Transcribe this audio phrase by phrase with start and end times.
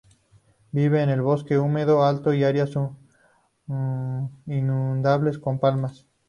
[0.71, 2.71] Vive en el bosque húmedo alto y áreas
[4.47, 6.07] inundables con palmas.